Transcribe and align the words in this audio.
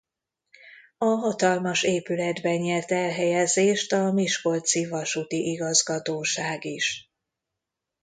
A 0.97 1.05
hatalmas 1.05 1.83
épületben 1.83 2.55
nyert 2.55 2.91
elhelyezést 2.91 3.91
a 3.93 4.11
miskolci 4.11 4.87
vasúti 4.87 5.51
igazgatóság 5.51 6.65
is. 6.65 7.11